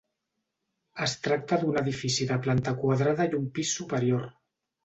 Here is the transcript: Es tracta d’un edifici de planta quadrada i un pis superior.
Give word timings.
Es 1.07 1.13
tracta 1.27 1.59
d’un 1.65 1.77
edifici 1.83 2.27
de 2.31 2.39
planta 2.47 2.75
quadrada 2.81 3.31
i 3.35 3.39
un 3.43 3.47
pis 3.59 3.79
superior. 3.83 4.27